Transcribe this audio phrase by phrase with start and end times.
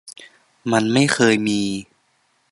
[0.71, 1.61] มันไม่เคยมี